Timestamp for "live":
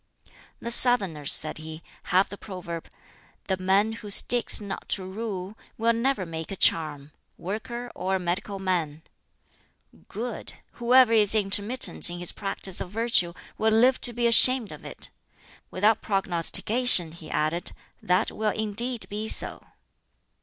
13.73-14.01